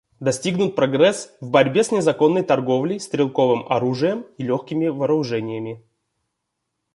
Достигнут 0.19 0.75
прогресс 0.75 1.31
в 1.41 1.51
борьбе 1.51 1.83
с 1.83 1.91
незаконной 1.91 2.41
торговлей 2.41 2.99
стрелковым 2.99 3.71
оружием 3.71 4.25
и 4.39 4.43
легкими 4.43 4.87
вооружениями. 4.87 5.83